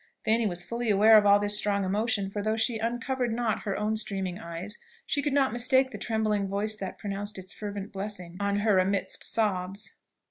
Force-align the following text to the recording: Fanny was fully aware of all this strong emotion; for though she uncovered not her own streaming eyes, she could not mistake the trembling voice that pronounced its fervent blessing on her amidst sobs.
Fanny 0.25 0.47
was 0.47 0.63
fully 0.63 0.89
aware 0.89 1.15
of 1.15 1.27
all 1.27 1.39
this 1.39 1.55
strong 1.55 1.85
emotion; 1.85 2.31
for 2.31 2.41
though 2.41 2.55
she 2.55 2.79
uncovered 2.79 3.31
not 3.31 3.59
her 3.65 3.77
own 3.77 3.95
streaming 3.95 4.39
eyes, 4.39 4.79
she 5.05 5.21
could 5.21 5.31
not 5.31 5.53
mistake 5.53 5.91
the 5.91 5.97
trembling 5.99 6.47
voice 6.47 6.75
that 6.75 6.97
pronounced 6.97 7.37
its 7.37 7.53
fervent 7.53 7.91
blessing 7.91 8.35
on 8.39 8.61
her 8.61 8.79
amidst 8.79 9.23
sobs. 9.23 9.91